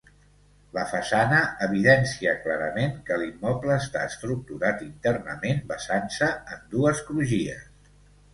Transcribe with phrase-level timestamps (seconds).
[0.75, 7.63] La façana evidencia clarament que l'immoble està estructurat internament basant-se en dues crugies.